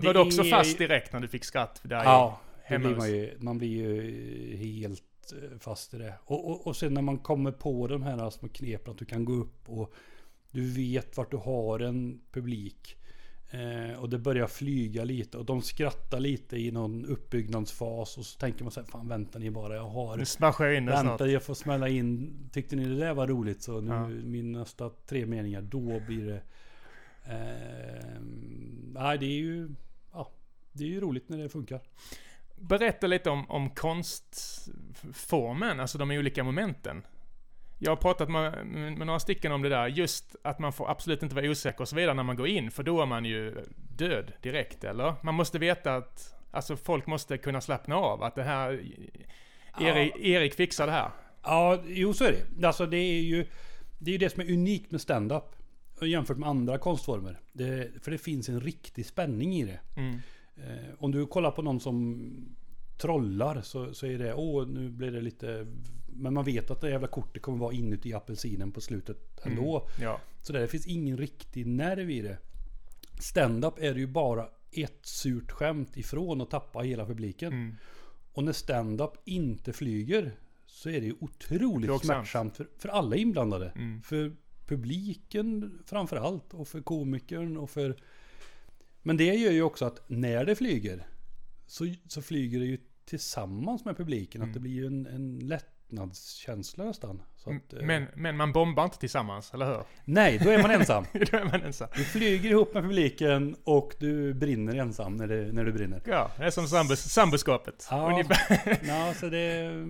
[0.03, 3.09] Var du också är- fast direkt när du fick skratt där Ja, hemma blir man,
[3.11, 6.15] ju, man blir ju helt eh, fast i det.
[6.25, 9.25] Och, och, och sen när man kommer på de här små knepen att du kan
[9.25, 9.95] gå upp och
[10.51, 12.97] du vet vart du har en publik.
[13.51, 18.39] Eh, och det börjar flyga lite och de skrattar lite i någon uppbyggnadsfas och så
[18.39, 20.93] tänker man så här, fan vänta ni bara, jag har Nu smashar jag in det
[20.93, 21.07] snart.
[21.07, 22.37] Vänta, jag får smälla in.
[22.53, 24.09] Tyckte ni det där var roligt så nu Ja.
[24.09, 26.43] min nästa tre meningar, då blir det...
[27.25, 28.21] Eh,
[28.93, 29.69] nej, det är ju...
[30.13, 30.31] Ja,
[30.73, 31.81] det är ju roligt när det funkar.
[32.57, 37.07] Berätta lite om, om konstformen, alltså de olika momenten.
[37.79, 41.23] Jag har pratat med, med några stycken om det där, just att man får absolut
[41.23, 43.65] inte vara osäker och så vidare när man går in, för då är man ju
[43.77, 45.15] död direkt, eller?
[45.23, 48.81] Man måste veta att, alltså folk måste kunna slappna av, att det här,
[49.81, 51.11] Erik, Erik fixar det här.
[51.43, 52.67] Ja, jo så är det.
[52.67, 53.47] Alltså det är ju...
[53.99, 55.57] Det är ju det som är unikt med stand-up.
[56.03, 57.41] Jämfört med andra konstformer.
[57.53, 59.81] Det, för det finns en riktig spänning i det.
[59.97, 60.21] Mm.
[60.57, 62.31] Eh, om du kollar på någon som
[62.99, 65.67] trollar så, så är det, åh nu blir det lite...
[66.07, 69.89] Men man vet att det jävla kortet kommer vara inuti apelsinen på slutet ändå.
[70.01, 70.21] Ja.
[70.43, 72.39] Så där, det finns ingen riktig nerv i det.
[73.21, 77.53] Stand-up är det ju bara ett surt skämt ifrån att tappa hela publiken.
[77.53, 77.75] Mm.
[78.33, 80.33] Och när stand-up inte flyger
[80.67, 82.05] så är det ju otroligt Plågsamt.
[82.05, 83.73] smärtsamt för, för alla inblandade.
[83.77, 84.03] Mm.
[84.03, 84.33] För
[84.67, 87.97] publiken framför allt och för komikern och för...
[89.07, 91.07] Men det gör ju också att när det flyger
[91.67, 94.41] så, så flyger det ju tillsammans med publiken.
[94.41, 94.51] Mm.
[94.51, 97.23] Att det blir ju en, en lättnadskänsla nästan.
[97.37, 99.83] Så att, eh, Men, men man bombar inte tillsammans, eller hur?
[100.05, 101.05] Nej, då är man ensam.
[101.13, 101.89] då är man ensam.
[101.97, 106.03] Du flyger ihop med publiken och du brinner ensam när, det, när du brinner.
[106.07, 107.87] Ja, det är som sambos, samboskapet.
[107.91, 108.23] Ja.
[108.83, 109.45] Ja, så det,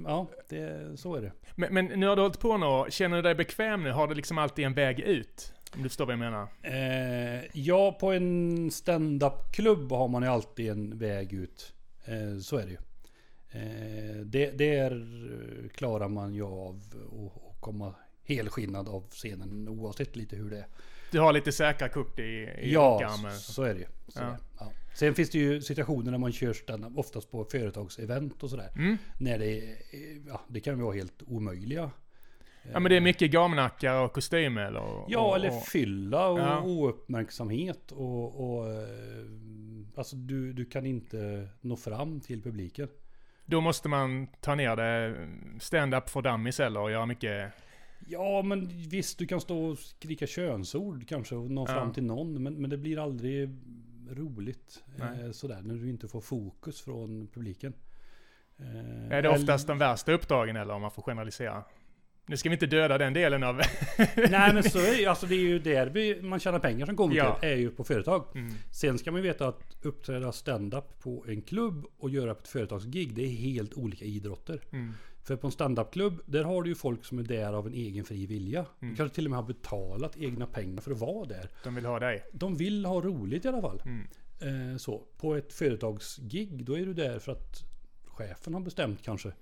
[0.07, 1.33] ja det, så är det.
[1.55, 3.91] Men, men nu har du hållit på några år, känner du dig bekväm nu?
[3.91, 5.53] Har du liksom alltid en väg ut?
[5.75, 6.49] Om du förstår vad jag menar?
[6.63, 11.73] Eh, ja, på en stand-up-klubb har man ju alltid en väg ut.
[12.05, 12.79] Eh, så är det ju.
[13.61, 16.81] Eh, det, där eh, klarar man ju av
[17.55, 20.67] att komma helskinnad av scenen oavsett lite hur det är.
[21.11, 23.39] Du har lite säkra kort i, i Ja, rockarmen.
[23.39, 23.87] så är det ju.
[24.15, 24.21] Ja.
[24.21, 24.37] det.
[24.59, 24.73] Ja.
[24.95, 28.73] Sen finns det ju situationer när man kör stand-up, oftast på företagsevent och sådär.
[28.77, 28.97] Mm.
[29.21, 29.77] När det,
[30.27, 31.91] ja, det kan vara helt omöjliga
[32.73, 35.05] Ja men det är mycket gamnackar och kostymer eller?
[35.09, 36.63] Ja, och, eller och, fylla och Ja.
[36.63, 38.87] ouppmärksamhet och, och eh,
[39.97, 42.89] Alltså du, du kan inte nå fram till publiken.
[43.45, 45.17] Då måste man ta ner det
[45.61, 47.53] stand-up för dummies eller och göra mycket...
[48.09, 51.75] Ja men visst du kan stå och skrika könsord kanske och nå Ja.
[51.75, 53.51] fram till någon men, men det blir aldrig
[54.11, 55.25] roligt Nej.
[55.25, 57.73] eh, sådär när du inte får fokus från publiken.
[58.59, 61.65] Eh, Är det oftast de värsta uppdragen eller om man får generalisera?
[62.29, 63.57] Nu ska vi inte döda den delen av...
[64.17, 66.97] Nej men så är det alltså det är ju där vi, man tjänar pengar som
[66.97, 67.39] komiker, Ja.
[67.43, 68.25] är ju på företag.
[68.35, 68.55] Mm.
[68.71, 73.15] Sen ska man veta att uppträda stand-up på en klubb och göra på ett företagsgig,
[73.15, 74.61] det är helt olika idrotter.
[74.73, 74.93] Mm.
[75.23, 78.05] För på en stand-up-klubb, där har du ju folk som är där av en egen
[78.05, 78.67] fri vilja.
[78.81, 78.93] Mm.
[78.93, 81.49] Du kanske till och med har betalat egna pengar för att vara där.
[81.65, 82.25] De vill ha dig.
[82.33, 83.83] De vill ha roligt i alla fall.
[83.85, 84.73] Mm.
[84.73, 85.03] Eh, så.
[85.19, 87.65] På ett företagsgig, då är du där för att
[88.07, 89.33] chefen har bestämt kanske.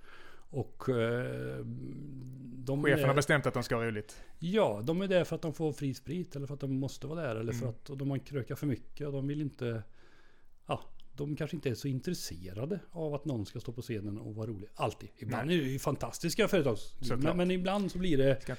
[0.54, 1.64] Och eh,
[2.56, 4.16] de Chefen har bestämt att de ska ha roligt.
[4.38, 7.06] Ja, de är där för att de får fri sprit eller för att de måste
[7.06, 7.36] vara där.
[7.36, 7.74] Eller för Mm.
[7.74, 9.82] att de har krökat för mycket och de vill inte...
[10.66, 10.80] Ja,
[11.16, 14.46] de kanske inte är så intresserade av att någon ska stå på scenen och vara
[14.46, 14.68] rolig.
[14.74, 15.08] Alltid.
[15.16, 16.48] Ibland är det ju fantastiska.
[17.00, 17.22] Såklart.
[17.22, 18.56] Men, men ibland så blir det Ska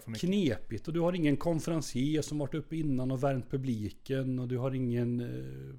[0.00, 4.48] för knepigt och du har ingen konferencier som varit uppe innan och värmt publiken och
[4.48, 5.20] du har ingen...
[5.20, 5.74] Eh,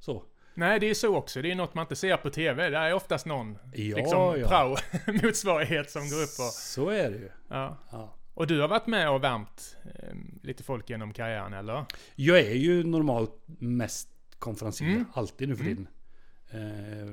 [0.00, 0.24] så.
[0.58, 1.42] Nej, det är så också.
[1.42, 2.70] Det är något man inte ser på TV.
[2.70, 4.48] Det är oftast någon Ja, liksom ja.
[4.48, 6.52] prao-motsvarighet som går upp och...
[6.52, 7.28] Så är det ju.
[7.48, 7.76] Ja.
[7.90, 8.14] Ja.
[8.34, 11.84] Och du har varit med och värmt eh, lite folk genom karriären, eller?
[12.14, 14.88] Jag är ju normalt mest konferencier.
[14.88, 15.04] Mm.
[15.12, 15.76] Alltid nu för Mm.
[15.76, 15.88] tiden.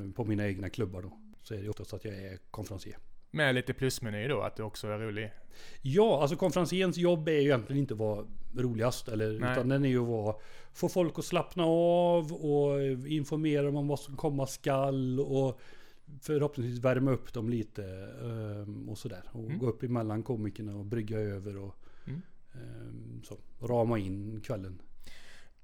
[0.08, 1.20] Eh, på mina egna klubbar då.
[1.44, 2.98] Så är det oftast att jag är konferencier.
[3.36, 5.32] Med lite plusmeny då, att du också är rolig.
[5.82, 8.26] Ja, alltså konferenciens jobb är ju egentligen inte att vara
[8.58, 9.08] roligast.
[9.08, 9.52] Eller, Nej.
[9.52, 10.36] utan den är ju att vara,
[10.74, 15.20] få folk att slappna av och informera dem om vad som komma skall.
[15.20, 15.60] Och
[16.22, 17.84] förhoppningsvis värma upp dem lite.
[18.24, 19.24] ehm, och sådär.
[19.32, 19.58] Och Mm.
[19.60, 21.58] gå upp emellan komikerna och brygga över.
[21.58, 21.76] Och,
[22.08, 22.22] Mm.
[22.54, 24.82] ehm, så, rama in kvällen.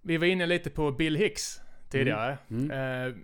[0.02, 2.38] Vi var inne lite på Bill Hicks tidigare.
[2.50, 2.72] Mm.
[2.72, 3.16] Eh,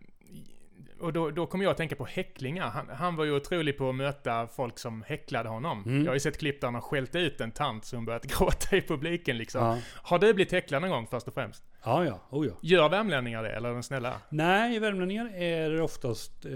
[1.00, 2.70] och då, då kom jag att tänka på häcklingar.
[2.70, 5.84] Han, han var ju otrolig på att möta folk som häcklade honom.
[5.86, 6.04] Mm.
[6.04, 8.76] Jag har ju sett klipp där han har skällt ut en tant som börjat gråta
[8.76, 9.62] i publiken liksom.
[9.62, 9.78] Ja.
[9.96, 11.64] Har du blivit häcklad någon gång först och främst?
[11.84, 12.20] ja, ja.
[12.30, 12.54] Oh, ja.
[12.62, 14.22] Gör värmlänningar det, eller är de snälla?
[14.30, 16.52] Nej, värmlänningar är oftast eh,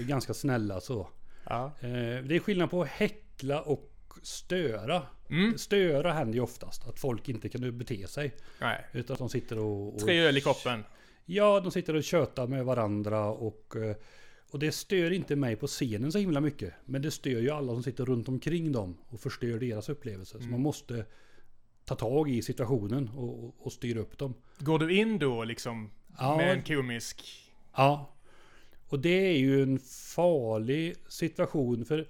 [0.06, 1.08] ganska snälla så.
[1.44, 1.72] Ja.
[1.80, 1.88] Eh,
[2.24, 3.90] det är skillnad på att häckla och
[4.22, 5.02] störa.
[5.30, 5.58] Mm.
[5.58, 6.88] Störa händer ju oftast.
[6.88, 8.36] Att folk inte kan bete sig.
[8.60, 8.86] Nej.
[8.92, 9.94] Utan att de sitter och...
[9.94, 10.84] och Tre öl i koppen.
[11.30, 13.76] Ja, de sitter och tjötar med varandra och...
[13.76, 13.96] eh,
[14.50, 16.74] Och det stör inte mig på scenen så himla mycket.
[16.84, 20.32] Men det stör ju alla som sitter runt omkring dem och förstör deras upplevelse.
[20.32, 20.50] Så Mm.
[20.50, 21.04] man måste
[21.84, 24.34] ta tag i situationen och, och, styra upp dem.
[24.58, 26.36] Går du in då liksom Ja.
[26.36, 27.22] med en komisk...
[27.76, 28.14] Ja.
[28.88, 29.78] Och det är ju en
[30.14, 32.08] farlig situation för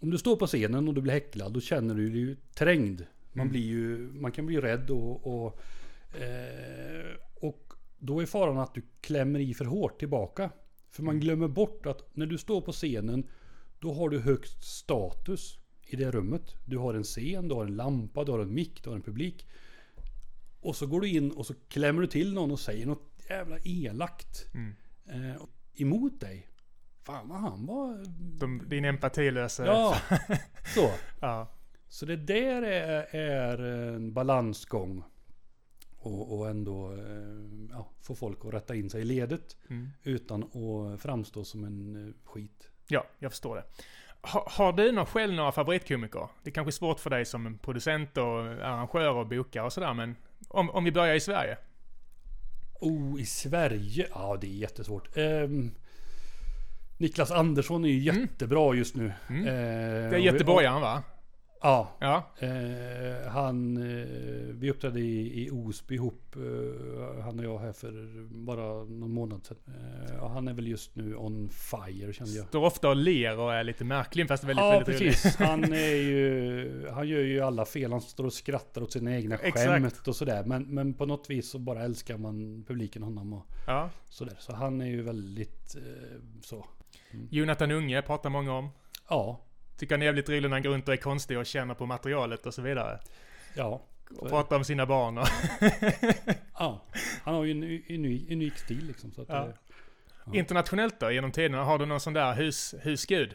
[0.00, 3.00] om du står på scenen och du blir häcklad då känner du dig ju trängd.
[3.32, 3.52] Man, Mm.
[3.52, 5.60] blir ju, man kan bli rädd och, och,
[6.20, 7.27] eh, och
[7.98, 10.50] då är faran att du klämmer i för hårt tillbaka.
[10.90, 13.26] För man glömmer bort att när du står på scenen
[13.78, 16.54] då har du högst status i det rummet.
[16.64, 19.02] Du har en scen, du har en lampa, du har en mick, du har en
[19.02, 19.46] publik.
[20.60, 23.58] Och så går du in och så klämmer du till någon och säger något jävla
[23.64, 24.74] elakt Mm.
[25.06, 25.42] eh,
[25.74, 26.48] emot dig.
[27.02, 28.04] Fan vad han var...
[28.38, 29.66] De, din empatilösa...
[29.66, 29.96] Ja,
[30.74, 30.90] så.
[31.20, 31.54] ja.
[31.88, 33.58] Så det där är, är
[33.94, 35.04] en balansgång.
[36.00, 39.56] Och, och ändå eh, ja, få folk att rätta in sig i ledet.
[39.70, 39.88] Mm.
[40.02, 42.68] Utan att framstå som en eh, skit.
[42.88, 43.64] Ja, jag förstår det.
[44.22, 46.28] Ha, har du någon, själv några favoritkomiker?
[46.42, 49.72] Det är kanske är svårt för dig som en producent och arrangör och bokare och
[49.72, 50.16] sådär, men
[50.48, 51.58] om, om vi börjar i Sverige.
[52.80, 54.08] Oh, i Sverige?
[54.14, 55.16] Ja, det är jättesvårt.
[55.16, 55.70] Ehm,
[56.98, 58.22] Niklas Andersson är ju Mm.
[58.22, 59.12] jättebra just nu.
[59.28, 59.46] Mm.
[59.46, 61.02] Eh, Det är göteborgaren va?
[61.62, 62.30] Ja, Ja.
[62.38, 64.06] Eh, han, eh,
[64.54, 69.44] vi uppträdde i, i Osby ihop, eh, han och jag här för bara någon månad
[69.46, 69.56] sedan.
[69.66, 72.46] Eh, och han är väl just nu on fire kände jag.
[72.46, 75.12] Står ofta och ler och är lite märklig fast väldigt, Ja väldigt rolig.
[75.12, 79.16] precis, han är ju, han gör ju alla fel, han står och skrattar åt sina
[79.16, 79.66] egna Exakt.
[79.66, 80.44] skämt och sådär.
[80.44, 83.90] Men, men på något vis så bara älskar man publiken honom och Ja.
[84.08, 84.36] sådär.
[84.38, 86.66] Så han är ju väldigt eh, så.
[87.30, 88.68] Jonathan Unge pratar många om.
[89.08, 89.40] Ja,
[89.78, 91.86] Tycker han är jävligt rolig när han går runt och är konstig och känner på
[91.86, 92.98] materialet och så vidare.
[93.54, 93.82] ja.
[94.18, 95.26] Och pratar om sina barn och...
[96.58, 96.84] Ja,
[97.22, 97.62] han har ju en
[97.96, 99.12] unik, unik stil liksom.
[99.12, 99.48] Så att, Ja.
[99.48, 103.34] eh, Internationellt då, genom tiderna, har du någon sån där hus, husgud?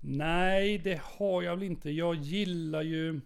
[0.00, 1.90] Nej, det har jag väl inte.
[1.90, 3.20] Jag gillar ju...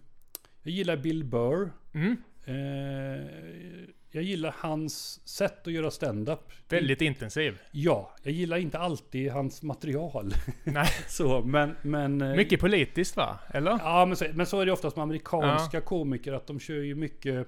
[0.62, 1.70] Jag gillar Bill Burr.
[1.94, 2.16] Mm.
[2.44, 6.52] Eh, jag gillar hans sätt att göra stand-up.
[6.68, 7.58] Väldigt intensiv.
[7.70, 10.34] Ja, jag gillar inte alltid hans material.
[10.64, 10.88] Nej.
[11.08, 13.38] så, men, men, eh, Mycket politiskt va?
[13.50, 13.70] Eller?
[13.70, 16.32] Ja, men så, men så är det oftast med amerikanska komiker.
[16.32, 17.46] Att de kör ju mycket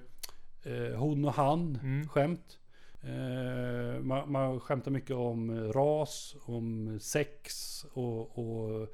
[0.63, 2.07] eh, hon och han Mm.
[2.07, 2.59] skämt.
[3.03, 7.53] Eh, man, man skämtar mycket om ras, om sex
[7.93, 8.87] och, och,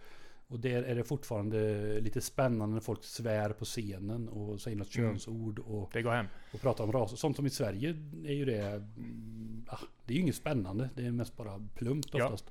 [0.50, 4.96] och där är det fortfarande lite spännande när folk svär på scenen och säger något
[4.96, 5.10] Mm.
[5.10, 6.26] könsord och, Det går hem.
[6.54, 7.20] och pratar om ras.
[7.20, 7.90] Sånt som i Sverige
[8.26, 10.90] är ju det, mm, ah, det är ju inget spännande.
[10.96, 12.26] Det är mest bara plumpt Ja.
[12.26, 12.46] oftast.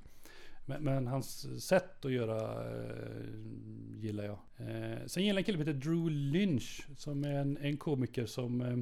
[0.67, 3.25] Men, men hans sätt att göra eh,
[3.97, 4.39] gillar jag.
[4.57, 6.87] Eh, sen gillar jag en kille som heter Drew Lynch.
[6.97, 8.79] Som är en, en komiker som eh,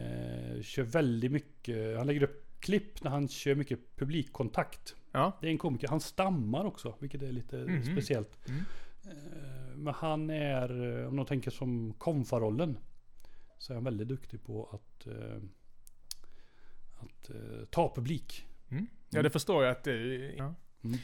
[0.00, 1.96] eh, kör väldigt mycket.
[1.98, 4.96] Han lägger upp klipp när han kör mycket publikkontakt.
[5.12, 5.38] Ja.
[5.40, 5.88] Det är en komiker.
[5.88, 7.82] Han stammar också, vilket är lite Mhm.
[7.84, 8.48] speciellt.
[8.48, 8.60] Mm.
[9.04, 12.78] Eh, men han är, eh, om de tänker som konfarollen.
[13.58, 15.42] Så är han väldigt duktig på att, eh,
[17.00, 17.30] att
[17.70, 18.46] ta publik.
[18.70, 18.86] Mm.
[19.10, 20.34] Ja, det förstår jag att du...
[20.38, 20.54] Ja.
[20.84, 20.98] Mm.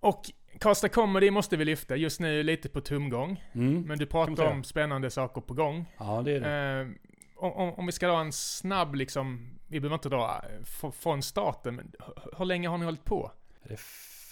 [0.00, 0.22] Och
[0.60, 1.96] Karlstad Comedy måste vi lyfta.
[1.96, 3.44] Just nu lite på tomgång.
[3.52, 3.82] Mm.
[3.82, 5.84] Men du pratar om spännande saker på gång.
[5.98, 6.80] Ja, det är det.
[6.80, 6.88] Eh,
[7.52, 10.42] om, om, vi ska dra en snabb liksom, vi behöver inte dra
[10.82, 11.92] eh, från starten, men
[12.38, 13.30] hur länge har ni hållit på?
[13.62, 13.80] Är det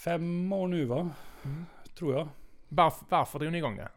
[0.04, 1.10] fem år nu va?
[1.44, 1.64] Mm.
[1.98, 2.28] Tror jag.
[2.68, 3.88] Varf, varför drog ni igång det?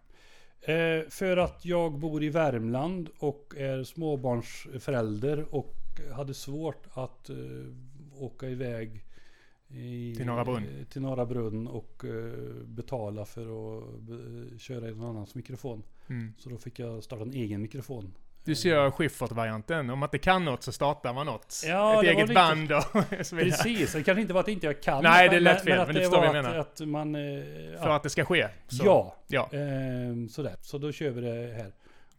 [0.73, 5.75] Eh, för att jag bor i Värmland och är småbarnsförälder och
[6.13, 7.35] hade svårt att eh,
[8.19, 9.05] åka iväg
[9.67, 10.63] i, Till Norra Brunn.
[10.63, 15.83] eh, till Norra Brunn och eh, betala för att be, köra i någon annans mikrofon.
[16.07, 16.33] Mm.
[16.37, 18.13] Så då fick jag starta en egen mikrofon.
[18.45, 19.89] Du kör Schyffert-varianten.
[19.89, 21.61] Om man inte kan något så startar man något.
[21.65, 22.81] Ja, Ett eget lite- band och
[23.25, 23.51] så vidare.
[23.51, 25.03] Precis, det kanske inte var att inte jag kan.
[25.03, 26.59] Nej, det är men- lätt fel, att men du förstår vad jag att, menar.
[26.59, 27.15] att man...
[27.15, 27.43] eh,
[27.81, 28.47] För att det ska ske.
[28.67, 28.85] Så.
[28.85, 29.49] Ja, Ja.
[29.53, 30.55] Ehm, sådär.
[30.61, 31.73] Så då kör vi det här.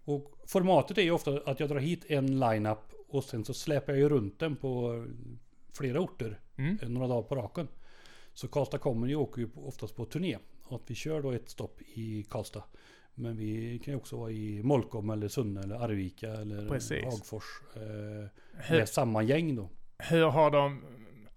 [0.05, 3.93] Och formatet är ju ofta att jag drar hit en line-up och sen så släpar
[3.93, 5.05] jag ju runt den på
[5.79, 6.79] flera orter Mm.
[6.83, 7.69] eh, några dagar på raken.
[8.35, 10.39] Så Karlstad Comedy åker ju oftast på turné.
[10.65, 12.63] Och att vi kör då ett stopp i Karlstad.
[13.19, 17.05] Men vi kan ju också vara i Molkom eller Sunne eller Arvika eller Precis.
[17.05, 17.45] Hagfors.
[17.75, 17.83] Eh,
[18.53, 19.69] Hur, med samma gäng då.
[19.99, 20.83] hur har de...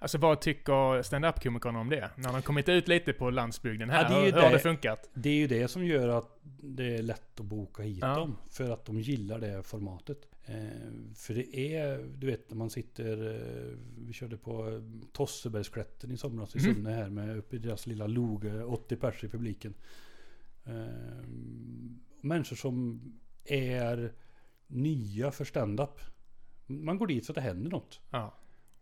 [0.02, 2.10] Alltså vad tycker stand-up-komikerna om det?
[2.18, 4.04] När de kommit ut lite på landsbygden här.
[4.04, 4.56] Ja, det är ju hur, hur har det.
[4.56, 5.10] det funkat?
[5.14, 8.16] Det är ju det som gör att det är lätt att boka hit Ja.
[8.16, 8.38] dem.
[8.50, 10.18] För att de gillar det formatet.
[10.46, 10.56] Eh,
[11.16, 14.82] för det är, du vet när man sitter, eh, vi körde på eh,
[15.14, 16.76] Tossebergsklätten i somras i Mhm.
[16.76, 19.74] Sunne här med uppe i deras lilla loge, 80 pers i publiken.
[20.70, 21.24] Eh,
[22.22, 23.02] människor som
[23.46, 24.12] är
[24.68, 26.00] nya för stand-up.
[26.68, 28.00] Man går dit för att det händer något.
[28.10, 28.34] Ja,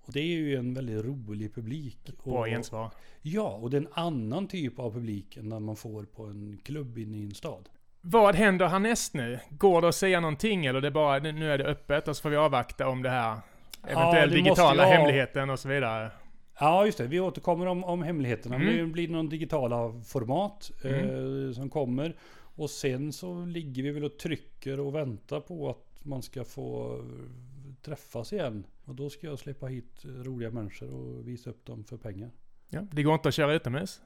[0.01, 1.97] Och det är ju en väldigt rolig publik.
[2.23, 2.91] bra och, gensvar.
[3.21, 6.59] Ja, och det är en annan typ av publik än när man får på en
[6.63, 7.69] klubb inne i en stad.
[8.01, 9.39] Vad händer härnäst nu?
[9.49, 12.21] Går det att säga någonting eller det är bara, nu är det öppet och så
[12.21, 13.39] får vi avvakta om det här
[13.87, 16.11] eventuell det måste digitala ju ha- hemligheten och så vidare?
[16.59, 17.07] Ja, just det.
[17.07, 18.55] Vi återkommer om, om hemligheterna.
[18.55, 18.77] Mm.
[18.77, 22.15] Det blir någon digitala format eh, som kommer.
[22.55, 26.95] Och sen så ligger vi väl och trycker och väntar på att man ska få
[26.95, 28.63] eh, träffas igen.
[28.85, 32.31] Och då ska jag släppa hit eh, roliga människor och visa upp dem för pengar.
[32.69, 34.01] Ja, det går inte att köra utomhus?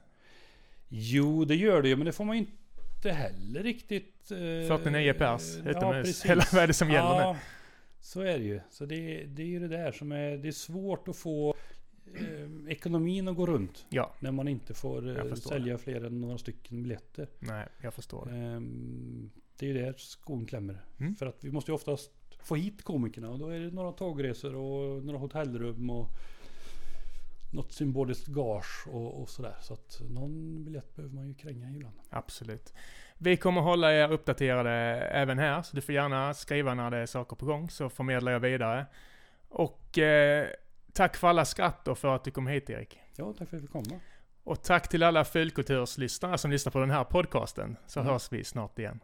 [0.88, 4.30] Jo, det gör det ju, men det får man ju inte heller riktigt.
[4.30, 6.22] Eh, 49 pers ja, utomhus.
[6.22, 6.52] precis.
[6.52, 7.38] Vad är det som gäller ja, nu?
[8.00, 8.60] Så är det ju.
[8.70, 11.54] Så det, det är ju det där som är, det är svårt att få
[12.14, 13.86] eh, ekonomin att gå runt.
[13.88, 17.28] Ja, När man inte får eh, sälja fler än några stycken biljetter.
[17.38, 18.36] nej, jag förstår det.
[18.36, 20.84] Ehm, det är ju där skon klämmer.
[20.98, 21.14] Mm.
[21.14, 22.10] För att vi måste ju oftast
[22.42, 23.30] få hit komikerna.
[23.30, 26.08] Och då är det några tågresor och några hotellrum och
[27.52, 29.56] något symboliskt gage och, och sådär.
[29.60, 31.94] Så att någon biljett behöver man ju kränga ibland.
[32.10, 32.74] Absolut.
[33.18, 34.70] Vi kommer hålla er uppdaterade
[35.12, 38.32] även här, så du får gärna skriva när det är saker på gång, så förmedlar
[38.32, 38.86] jag vidare.
[39.48, 40.46] Och eh,
[40.92, 43.00] tack för alla skratt och för att du kom hit Erik.
[43.16, 44.00] Ja, tack för att jag fick komma.
[44.44, 48.12] Och tack till alla Fulkulturslyssnare som lyssnar på den här podcasten, så Mm.
[48.12, 49.00] hörs vi snart igen.